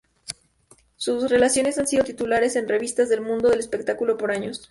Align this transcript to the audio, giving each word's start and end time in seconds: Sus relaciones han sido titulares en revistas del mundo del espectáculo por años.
Sus 0.95 1.29
relaciones 1.29 1.77
han 1.77 1.85
sido 1.85 2.03
titulares 2.03 2.55
en 2.55 2.67
revistas 2.67 3.07
del 3.07 3.21
mundo 3.21 3.49
del 3.51 3.59
espectáculo 3.59 4.17
por 4.17 4.31
años. 4.31 4.59